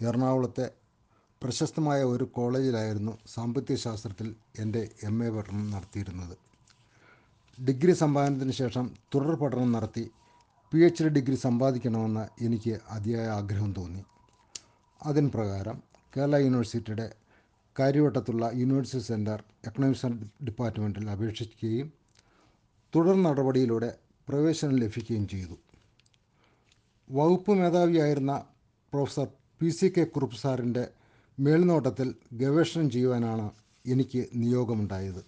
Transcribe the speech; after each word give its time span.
എറണാകുളത്തെ 0.00 0.70
പ്രശസ്തമായ 1.42 2.02
ഒരു 2.02 2.24
കോളേജിലായിരുന്നു 2.24 3.18
സാമ്പത്തിക 3.26 3.76
ശാസ്ത്രത്തിൽ 3.76 4.34
എന്റെ 4.58 4.88
എം 5.02 5.24
എ 5.24 5.30
പഠനം 5.30 5.70
നടത്തിയിരുന്നത്. 5.70 6.36
ഡിഗ്രി 7.66 7.92
സമ്പാദനത്തിന് 7.92 8.52
ശേഷം 8.52 8.94
തുടർ 9.14 9.34
പഠനം 9.34 9.72
നടത്തി 9.72 10.10
പി 10.72 10.78
എച്ച് 10.78 11.04
ഡി 11.04 11.08
ഡിഗ്രി 11.08 11.36
സമ്പാദിക്കണമെന്ന് 11.36 12.44
എനിക്ക് 12.44 12.80
അതിയായ 12.90 13.26
ആഗ്രഹം 13.28 13.72
തോന്നി. 13.72 14.04
അതിന് 15.06 15.30
പ്രകാരം 15.30 15.82
കേരള 16.16 16.36
യൂണിവേഴ്സിറ്റിയുടെ 16.36 17.16
കാര്യവട്ടത്തുള്ള 17.78 18.50
യൂണിവേഴ്സിറ്റി 18.54 19.04
സെന്റർ 19.04 19.42
എക്കണോമിക്സ് 19.66 20.06
ഡിപ്പാർട്ട്മെന്റിൽ 20.44 21.10
അപേക്ഷിക്കുകയും 21.10 21.92
തുടർ 22.94 23.22
നടപടിയിലൂടെ 23.22 23.98
പ്രവേശനം 24.28 24.76
ലഭിക്കുകയും 24.76 25.28
ചെയ്തു. 25.28 25.56
വകുപ്പ് 27.10 27.50
മേധാവിയായിരുന്ന 27.50 28.44
professor 28.92 29.28
P 29.60 29.68
C 29.68 29.92
K 29.98 30.04
Kurup 30.04 30.36
സാറിന്റെ 30.36 30.88
മേൽനോട്ടത്തിൽ 31.40 32.14
ഗവേഷണം 32.32 32.90
ചെയ്യുവാനാണ് 32.90 33.50
എനിക്ക് 33.84 34.28
നിയോഗമുണ്ടായത്. 34.34 35.22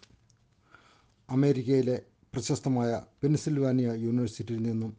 അമേരിക്കയിലെ 1.31 2.03
പ്രശസ്തമായ 2.35 3.03
പെൻസിൽവാനിയ 3.23 3.87
യൂണിവേഴ്സിറ്റിയിൽ 3.93 4.63
നിന്നും 4.63 4.97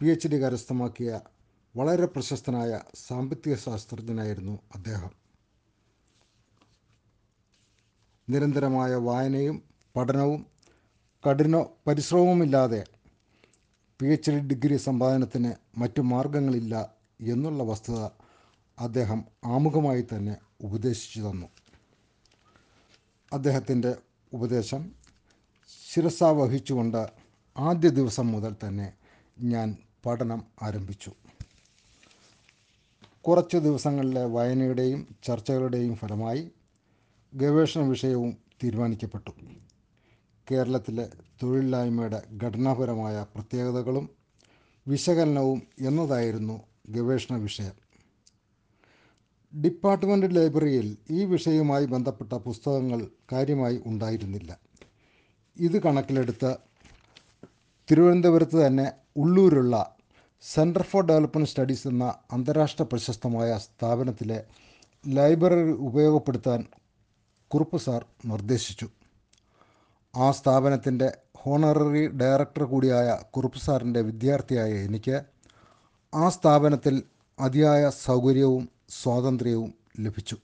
പി 0.00 0.06
എച്ച് 0.06 0.28
ഡി 0.28 0.36
കരസ്ഥമാക്കിയ 0.36 1.20
വളരെ 1.76 2.06
പ്രശസ്തനായ 2.06 2.80
സാമ്പത്തിക 2.94 3.54
ശാസ്ത്രജ്ഞനായിരുന്നു 3.54 4.58
അദ്ദേഹം. 4.74 5.10
നിരന്തരമായ 8.28 8.94
വായനയും 8.94 9.62
പഠനവും 9.96 10.46
കഠിന 11.26 11.62
പരിശ്രമവുമില്ലാതെ 11.86 12.84
പി 14.00 14.06
എച്ച് 14.06 14.30
ഡി 14.30 14.38
ഡിഗ്രി 14.38 14.76
സമ്പാദനത്തിന് 14.76 15.80
മറ്റു 15.80 16.00
മാർഗങ്ങളില്ല 16.00 16.94
എന്നുള്ള 17.20 17.62
വസ്തുത 17.62 18.21
അദ്ദേഹം 18.78 19.24
ആമുഖമായി 19.44 20.02
തന്നെ 20.02 20.36
ഉപദേശിച്ചു 20.60 21.20
തന്നു. 21.20 21.46
അദ്ദേഹത്തിന്റെ 23.32 23.94
ഉപദേശം 24.32 24.92
ശിരസ 25.92 26.22
വഹിച്ചുകൊണ്ട് 26.22 27.08
ആദ്യ 27.56 27.88
ദിവസം 27.88 28.32
മുതൽ 28.32 28.56
തന്നെ 28.66 28.92
ഞാൻ 29.40 29.76
പഠനം 30.06 30.44
ആരംഭിച്ചു. 30.62 31.12
കുറച്ച് 33.20 33.56
ദിവസങ്ങളിലെ 33.56 34.24
വായനയുടെയും 34.24 35.16
ചർച്ചകളുടെയും 35.24 35.96
ഫലമായി 35.96 36.50
ഗവേഷണ 37.34 37.80
വിഷയവും 37.80 38.36
തീരുമാനിക്കപ്പെട്ടു. 38.64 39.30
കേരളത്തിലെ 40.50 41.10
തൊഴിലില്ലായ്മയുടെ 41.42 42.22
ഘടനാപരമായ 42.44 43.26
പ്രത്യേകതകളും 43.34 44.10
വിശകലനവും 44.88 45.62
എന്നതായിരുന്നു 45.80 46.62
ഗവേഷണ 46.88 47.36
വിഷയം. 47.36 47.91
ഡിപ്പാർട്ട്മെന്റ് 49.54 50.36
ലൈബ്രറിയിൽ 50.36 50.96
ഈ 51.10 51.24
വിഷയവുമായി 51.24 51.84
ബന്ധപ്പെട്ട 51.84 52.32
പുസ്തകങ്ങൾ 52.32 53.06
കാര്യമായി 53.32 53.82
ഉണ്ടായിരുന്നില്ല. 53.86 54.58
ഇത് 55.56 55.82
കണക്കിലെടുത്ത് 55.82 56.56
തിരുവനന്തപുരത്ത് 57.90 58.66
തന്നെ 58.66 58.92
ഉള്ളൂരുള്ള 59.16 59.96
സെന്റർ 60.42 60.82
ഫോർ 60.82 61.06
ഡെവലപ്മെന്റ് 61.06 61.48
സ്റ്റഡീസ് 61.48 61.88
എന്ന 61.88 62.14
അന്താരാഷ്ട്ര 62.32 62.84
പ്രശസ്തമായ 62.84 63.58
സ്ഥാപനത്തിലെ 63.58 64.44
ലൈബ്രറി 65.06 65.72
ഉപയോഗപ്പെടുത്താൻ 65.72 66.66
കുറുപ്പ് 67.48 67.76
സാർ 67.76 68.04
നിർദ്ദേശിച്ചു. 68.26 68.88
ആ 70.16 70.30
സ്ഥാപനത്തിന്റെ 70.30 71.12
ഹോണററി 71.36 72.06
ഡയറക്ടർ 72.08 72.64
കൂടിയായ 72.64 73.18
കുറുപ്പ് 73.30 73.58
സാറിന്റെ 73.58 74.00
വിദ്യാർത്ഥിയായ 74.00 74.70
എനിക്ക് 74.70 75.22
ആ 76.14 76.28
സ്ഥാപനത്തിൽ 76.28 77.02
അതിയായ 77.40 77.90
സൗകര്യവും 77.90 78.71
സ്വാതന്ത്ര്യവും 78.88 79.74
ലഭിച്ചു. 80.00 80.36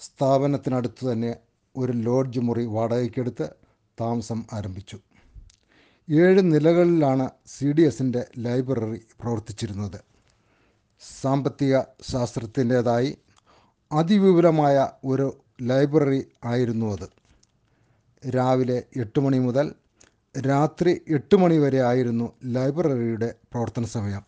സ്ഥാപനത്തിനടുത്ത് 0.00 1.12
തന്നെ 1.12 1.36
ഒരു 1.76 1.92
ലോഡ്ജ് 1.92 2.40
മുറി 2.40 2.64
വാടകയ്ക്കെടുത്ത് 2.64 3.48
താമസം 4.00 4.44
ആരംഭിച്ചു. 4.52 4.98
ഏഴ് 6.10 6.52
നിലകളിലാണ് 6.52 7.30
സി 7.46 7.72
ഡി 7.72 7.82
എസിന്റെ 7.82 8.26
ലൈബ്രറി 8.38 9.00
പ്രവർത്തിച്ചിരുന്നത്. 9.20 10.00
സാമ്പത്തിക 11.20 11.80
ശാസ്ത്രത്തിന്റേതായി 12.10 13.18
അതിവിപുലമായ 13.92 14.88
ഒരു 15.04 15.44
ലൈബ്രറി 15.62 16.26
ആയിരുന്നു 16.44 16.86
അത്. 16.86 17.08
രാവിലെ 18.30 18.84
എട്ട് 18.96 19.20
മണി 19.20 19.38
മുതൽ 19.38 19.74
രാത്രി 20.46 21.00
എട്ട് 21.08 21.36
മണി 21.36 21.58
വരെ 21.58 21.80
ആയിരുന്നു 21.80 22.32
ലൈബ്രറിയുടെ 22.44 23.34
പ്രവർത്തന 23.52 23.84
സമയം. 23.84 24.22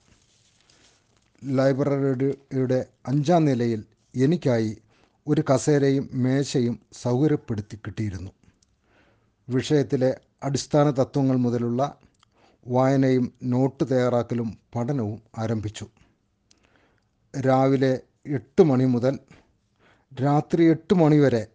ലൈബ്രറിയുടെ 1.44 2.86
അഞ്ചാം 3.06 3.44
നിലയിൽ 3.44 3.84
എനിക്കായി 4.16 4.76
ഒരു 5.26 5.44
കസേരയും 5.50 6.10
മേശയും 6.12 6.80
സൗകര്യപ്പെടുത്തി 6.92 7.76
കിട്ടിയിരുന്നു. 7.76 8.30
വിഷയത്തിലെ 9.48 10.20
അടിസ്ഥാന 10.42 10.90
തത്വങ്ങൾ 10.90 11.36
മുതലുള്ള 11.36 11.96
വായനയും 12.68 13.32
നോട്ട് 13.42 13.84
തയ്യാറാക്കലും 13.90 14.58
പഠനവും 14.76 15.22
ആരംഭിച്ചു. 15.38 15.86
രാവിലെ 17.40 18.00
എട്ട് 18.26 18.62
മണി 18.62 18.84
മുതൽ 18.84 19.18
രാത്രി 20.20 20.64
എട്ട് 20.64 20.94
മണി 20.94 21.18
വരെ 21.18 21.46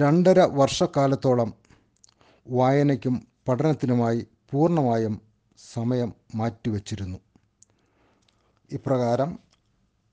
രണ്ടര 0.00 0.40
വർഷക്കാലത്തോളം 0.40 1.54
വായനയ്ക്കും 2.48 3.26
പഠനത്തിനുമായി 3.48 4.26
പൂർണമായും 4.50 5.20
സമയം 5.72 6.12
മാറ്റിവെച്ചിരുന്നു. 6.34 7.18
ഇപ്രകാരം 8.72 9.30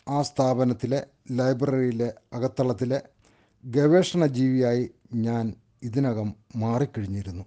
ആ 0.08 0.22
സ്ഥാപനത്തിലെ 0.22 1.00
ലൈബ്രറിയിലെ 1.32 2.10
അകത്തളത്തിലെ 2.34 3.00
ഗവേഷണ 3.64 4.26
ജീവിയായി 4.26 4.90
ഞാൻ 5.14 5.46
ഇതിനകം 5.84 6.36
മാറിക്കഴിഞ്ഞിരുന്നു. 6.56 7.46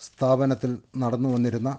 സ്ഥാപനത്തിൽ 0.00 0.72
നടന്നു 0.96 1.28
വന്നിരുന്ന 1.28 1.70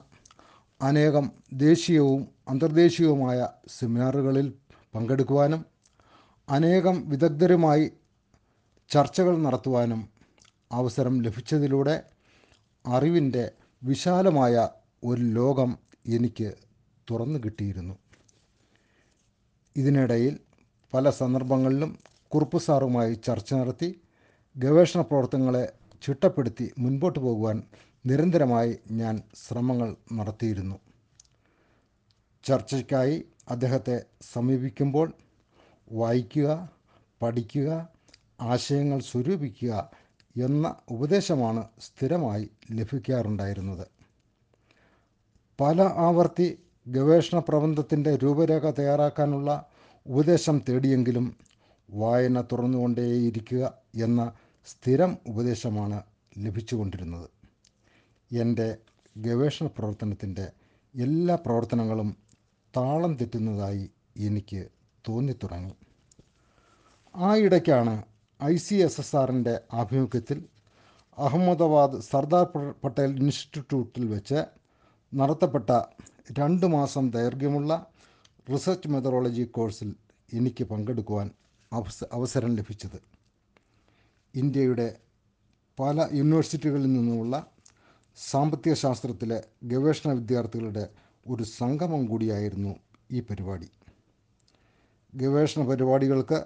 അനേകം 0.82 1.26
ദേശീയവും 1.52 2.22
അന്തർദേശീയവുമായ 2.48 3.48
സെമിനാറുകളിൽ 3.68 4.48
പങ്കെടുക്കുവാനും 4.96 5.62
അനേകം 6.48 7.10
വിദഗ്ധരുമായി 7.10 7.92
ചർച്ചകൾ 8.92 9.38
നടത്തുവാനും 9.38 10.02
അവസരം 10.72 11.24
ലഭിച്ചതിലൂടെ 11.24 11.96
അറിവിന്റെ 12.86 13.52
വിശാലമായ 13.82 14.56
ഒരു 15.04 15.22
ലോകം 15.22 15.72
എനിക്ക് 16.08 16.50
തുറന്നു 17.12 17.40
കിട്ടിയിരുന്നു. 17.40 17.98
ഇതിനിടയിൽ 19.76 20.40
പല 20.94 21.10
സന്ദർഭങ്ങളിലും 21.10 21.98
കുറുപ്പ് 22.28 22.58
സാറുമായി 22.58 23.14
ചർച്ച 23.14 23.54
നടത്തി 23.54 24.02
ഗവേഷണ 24.58 25.02
പ്രവർത്തനങ്ങളെ 25.02 25.74
ചിട്ടപ്പെടുത്തി 26.02 26.74
മുൻപോട്ട് 26.80 27.20
പോകുവാൻ 27.20 27.64
നിരന്തരമായി 28.06 28.80
ഞാൻ 28.92 29.22
ശ്രമങ്ങൾ 29.48 29.96
നടത്തിയിരുന്നു. 30.14 30.80
ചർച്ചയ്ക്കായി 32.44 33.26
അദ്ദേഹത്തെ 33.50 34.06
സമീപിക്കുമ്പോൾ 34.22 35.14
വായിക്കുക 35.92 36.70
പഠിക്കുക 37.22 37.90
ആശയങ്ങൾ 38.42 39.00
സ്വരൂപിക്കുക 39.00 39.92
എന്ന 40.36 40.76
ഉപദേശമാണ് 40.92 41.68
സ്ഥിരമായി 41.80 42.50
ലഭിക്കാറുണ്ടായിരുന്നത്. 42.72 43.88
പല 45.62 45.82
ആവർത്തി 45.82 46.60
ഗവേഷണ 46.88 47.40
പ്രബന്ധത്തിന്റെ 47.40 48.16
രൂപരേഖ 48.16 48.72
തയ്യാറാക്കാനുള്ള 48.72 49.66
ഉപദേശം 50.06 50.62
തേടിയെങ്കിലും 50.70 51.38
വായന 51.90 52.42
തുറന്നുകൊണ്ടേയിരിക്കുക 52.42 53.64
എന്ന 53.96 54.22
സ്ഥിരം 54.68 55.18
ഉപദേശമാണ് 55.28 56.04
ലഭിച്ചുകൊണ്ടിരുന്നത്. 56.38 57.28
എന്റെ 58.32 58.78
ഗവേഷണ 59.18 59.68
പ്രവർത്തനത്തിന്റെ 59.68 60.46
എല്ലാ 60.96 61.36
പ്രവർത്തനങ്ങളും 61.36 62.10
താളം 62.74 63.18
തെറ്റുന്നതായി 63.18 63.90
എനിക്ക് 64.18 64.62
തോന്നിത്തുടങ്ങി. 65.08 65.74
ആ 67.16 67.36
ഇടയ്ക്കാണ് 67.36 68.04
ഐ 68.44 68.56
സി 68.56 68.76
എസ് 68.76 69.02
എസ് 69.02 69.16
ആറിന്റെ 69.16 69.62
ആഭിമുഖ്യത്തിൽ 69.74 70.40
അഹമ്മദാബാദ് 71.18 72.00
സർദാർ 72.00 72.46
പട്ടേൽ 72.84 73.12
ഇൻസ്റ്റിറ്റ്യൂട്ടിൽ 73.24 74.06
വെച്ച് 74.08 74.40
നടത്തപ്പെട്ട 75.14 75.70
രണ്ട് 76.32 76.66
മാസം 76.66 77.12
ദൈർഘ്യമുള്ള 77.12 77.88
റിസർച്ച് 78.54 78.88
മെത്തഡോളജി 78.88 79.44
കോഴ്സിൽ 79.44 79.96
എനിക്ക് 80.34 80.64
പങ്കെടുക്കുവാൻ 80.64 81.32
അവസ 81.74 82.04
അവസരം 82.12 82.56
ലഭിച്ചത്. 82.56 83.00
ഇന്ത്യയുടെ 84.36 85.00
പല 85.80 86.10
യൂണിവേഴ്സിറ്റികളിൽ 86.14 86.94
നിന്നുമുള്ള 86.94 87.52
സാമ്പത്തിക 88.18 88.74
ശാസ്ത്രത്തിലെ 88.74 89.44
ഗവേഷണ 89.64 90.12
വിദ്യാർത്ഥികളുടെ 90.12 90.90
ഒരു 91.28 91.44
സംഗമം 91.44 92.06
കൂടിയായിരുന്നു 92.06 92.76
ഈ 93.12 93.20
പരിപാടി. 93.20 93.70
ഗവേഷണ 95.16 95.64
പരിപാടികൾക്ക് 95.68 96.46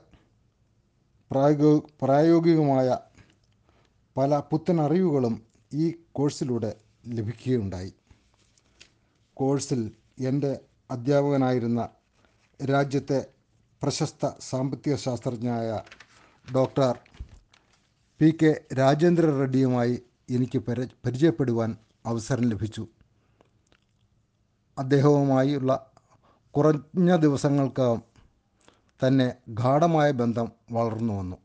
പ്രായോഗ 1.31 1.79
പ്രായോഗികമായ 2.01 2.97
പല 4.17 4.39
പുത്തൻ 4.39 4.81
അറിവുകളും 4.81 5.41
ഈ 5.73 5.95
കോഴ്സിലൂടെ 6.11 6.75
ലഭിക്കുകയുണ്ടായി. 7.07 7.93
കോഴ്സിൽ 9.33 9.91
എന്റെ 10.19 10.59
അധ്യാപകനായിരുന്ന 10.91 11.89
രാജ്യത്തെ 12.65 13.25
പ്രശസ്ത 13.83 14.29
സാമ്പത്തിക 14.39 14.95
ശാസ്ത്രജ്ഞനായ 14.95 15.81
ഡോക്ടർ 16.55 16.99
പി 18.19 18.37
കെ 18.43 18.61
രാജേന്ദ്ര 18.73 19.25
റെഡ്ഡിയുമായി 19.25 20.03
എനിക്ക് 20.29 20.59
പരി- 20.59 20.95
പരിചയപ്പെടുവാൻ 21.05 21.77
അവസരം 22.05 22.49
ലഭിച്ചു. 22.49 22.87
അദ്ദേഹവുമായുള്ള 24.79 25.91
കുറഞ്ഞ 26.51 27.15
ദിവസങ്ങൾക്കകം 27.15 28.01
തന്നെ 29.07 29.35
ഗാഠമായ 29.49 30.11
ബന്ധം 30.11 30.51
വളർന്നു 30.71 31.13
വന്നു. 31.13 31.37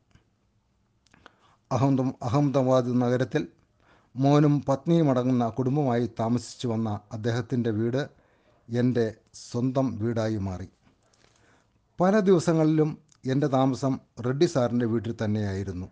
അഹമ്മദ് 1.73 2.15
അഹമ്മദാബാദ് 2.23 3.03
നഗരത്തിൽ 3.03 3.49
മോനും 4.16 4.64
പത്നിയും 4.68 5.10
അടങ്ങുന്ന 5.10 5.48
കുടുംബമായി 5.48 6.10
താമസിച്ചു 6.20 6.68
വന്ന 6.68 7.00
അദ്ദേഹത്തിന്റെ 7.12 7.70
വീട് 7.70 8.08
എന്റെ 8.68 9.14
സ്വന്തം 9.34 9.98
വീടായി 9.98 10.36
മാറി. 10.36 10.68
പല 12.00 12.20
ദിവസങ്ങളിലും 12.20 12.98
എന്റെ 13.24 13.46
താമസം 13.46 13.98
റെഡ്ഡി 14.26 14.46
സാറിന്റെ 14.46 14.86
വീട്ടിൽ 14.86 15.14
തന്നെയായിരുന്നു. 15.24 15.86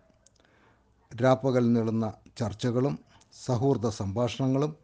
രാപ്പകൽ 1.22 1.72
നീളുന്ന 1.72 2.12
ചർച്ചകളും 2.38 2.98
സൗഹൃദ 3.44 3.88
സംഭാഷണങ്ങളും 3.88 4.76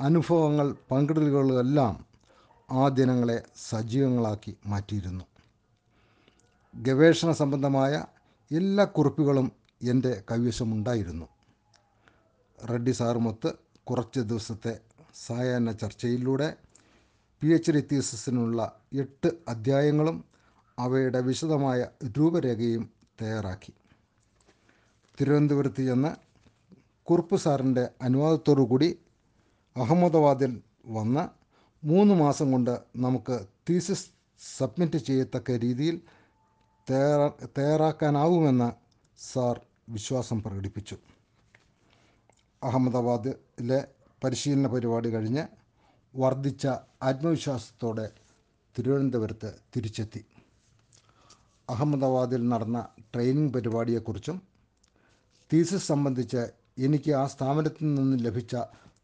അനുഭവങ്ങൾ 0.00 0.76
പങ്കിടലുകളുമെല്ലാം 0.90 2.06
ആ 2.70 2.88
ദിനങ്ങളെ 2.88 3.42
സജീവങ്ങളാക്കി 3.56 4.56
മാറ്റിയിരുന്നു. 4.66 5.24
ഗവേഷണ 6.74 7.32
സംബന്ധമായ 7.32 8.04
എല്ലാ 8.52 8.84
കുറിപ്പുകളും 8.84 9.52
എന്റെ 9.82 10.22
കൈവശമുണ്ടായിരുന്നു. 10.30 11.26
റെഡ്ഡി 12.64 12.90
സാറുമൊത്ത് 12.90 13.54
കുറച്ച് 13.84 14.20
ദിവസത്തെ 14.20 14.80
സായാഹ്ന 15.14 15.72
ചർച്ചയിലൂടെ 15.72 16.56
പി 17.42 17.48
എച്ച് 17.48 17.72
ഡി 17.72 17.80
തീസിസിനുള്ള 17.92 18.80
എട്ട് 18.92 19.30
അധ്യായങ്ങളും 19.48 20.24
അവയുടെ 20.78 21.20
വിശദമായ 21.20 21.88
രൂപരേഖയും 22.18 22.90
തയ്യാറാക്കി. 23.22 23.72
തിരുവനന്തപുരത്ത് 25.20 25.82
ചെന്ന് 25.86 26.16
കുറുപ്പ് 27.02 27.36
സാറിന്റെ 27.36 27.88
അനുവാദത്തോടു 28.02 28.60
കൂടി 28.60 28.98
അഹമ്മദാബാദിൽ 29.76 30.62
വന്ന് 30.86 31.28
മൂന്ന് 31.84 32.14
മാസം 32.14 32.52
കൊണ്ട് 32.52 32.80
നമുക്ക് 32.96 33.46
തീസിസ് 33.70 34.10
സബ്മിറ്റ് 34.58 34.98
ചെയ്യത്തക്ക 34.98 35.50
രീതിയിൽ 35.50 36.00
തയ്യാറാ 36.90 37.30
തയ്യാറാക്കാനാവുമെന്ന് 37.58 38.72
സാർ 39.18 39.60
വിശ്വാസം 39.88 40.42
പ്രകടിപ്പിച്ചു. 40.42 40.96
അഹമ്മദാബാദിലെ 42.62 43.86
പരിശീലന 44.24 44.66
പരിപാടി 44.66 45.08
കഴിഞ്ഞ് 45.08 45.44
വർദ്ധിച്ച 46.14 46.66
ആത്മവിശ്വാസത്തോടെ 47.02 48.12
തിരുവനന്തപുരത്ത് 48.78 49.54
തിരിച്ചെത്തി. 49.76 50.26
അഹമ്മദാബാദിൽ 51.68 52.48
നടന്ന 52.48 52.88
ട്രെയിനിങ് 53.14 53.52
പരിപാടിയെക്കുറിച്ചും 53.52 54.42
തീസിസ് 55.52 55.86
സംബന്ധിച്ച് 55.86 56.42
എനിക്ക് 56.78 57.12
ആ 57.12 57.26
സ്ഥാപനത്തിൽ 57.26 57.94
നിന്ന് 57.94 58.24
ലഭിച്ച 58.24 58.56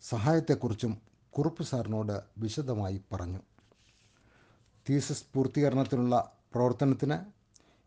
സഹായത്തെക്കുറിച്ചും 0.03 0.99
കുറുപ്പ് 1.31 1.63
സാറിനോട് 1.63 2.23
വിശദമായി 2.39 3.03
പറഞ്ഞു. 3.13 3.41
തീസിസ് 4.87 5.25
പൂർത്തീകരണത്തിനുള്ള 5.35 6.33
പ്രവർത്തനത്തിന് 6.55 7.19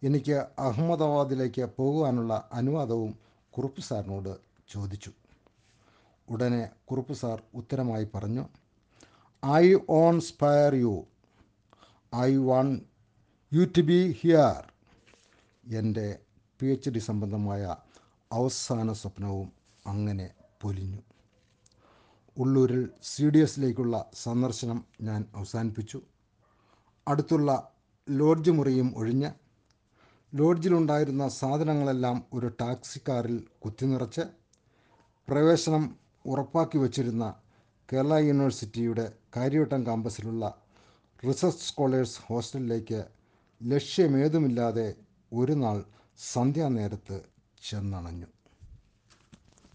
എനിക്ക് 0.06 0.38
അഹമ്മദാബാദിലേക്ക് 0.60 1.70
പോകുവാനുള്ള 1.78 2.50
അനുവാദവും 2.54 3.20
കുറുപ്പ് 3.50 3.82
സാറിനോട് 3.82 4.38
ചോദിച്ചു. 4.70 5.12
ഉടനെ 6.30 6.70
കുറുപ്പ് 6.86 7.14
സാർ 7.14 7.44
ഉത്തരമായി 7.54 8.08
പറഞ്ഞു 8.16 8.46
I 9.56 9.74
own 9.90 10.20
spire 10.20 10.76
you 10.76 11.06
I 12.16 12.36
want 12.36 12.84
you 13.54 13.66
to 13.78 13.82
be 13.82 14.12
here 14.12 14.72
എന്റെ 15.78 16.20
പി 16.60 16.68
എച്ച് 16.68 16.90
ഡി 16.90 17.00
സംബന്ധമായ 17.00 17.76
അവസാന 18.32 18.94
സ്വപ്നവും 18.94 19.52
അങ്ങനെ 19.86 20.30
പൊലിഞ്ഞു. 20.62 21.02
ഉള്ളൂരിൽ 22.38 22.90
സി 23.02 23.30
ഡി 23.30 23.40
എസിലേക്കുള്ള 23.40 24.10
സന്ദർശനം 24.14 24.86
ഞാൻ 25.02 25.26
അവസാനിപ്പിച്ചു. 25.36 26.02
അടുത്തുള്ള 27.08 27.72
ലോഡ്ജ് 28.10 28.52
മുറിയും 28.52 28.94
ഒഴിഞ്ഞ് 28.96 29.32
ലോഡ്ജിലുണ്ടായിരുന്ന 30.34 31.28
സാധനങ്ങളെല്ലാം 31.28 32.26
ഒരു 32.34 32.48
ടാക്സി 32.62 33.00
കാറിൽ 33.10 33.48
കുത്തിനിറച്ച് 33.60 34.22
പ്രവേശനം 35.28 35.84
ഉറപ്പാക്കി 36.26 36.78
വച്ചിരുന്ന 36.78 37.34
കേരള 37.94 38.14
യൂണിവേഴ്സിറ്റിയുടെ 38.18 39.06
കാര്യവട്ടം 39.38 39.86
കാമ്പസിലുള്ള 39.86 40.46
റിസർച്ച് 41.28 41.66
സ്കോളേഴ്സ് 41.66 42.20
ഹോസ്റ്റലിലേക്ക് 42.26 43.06
ലക്ഷ്യമേതുമില്ലാതെ 43.62 44.96
ഒരു 45.34 45.52
നാൾ 45.52 45.84
സന്ധ്യാനേരത്ത് 46.20 47.18
ചെന്നണഞ്ഞു. 47.70 48.28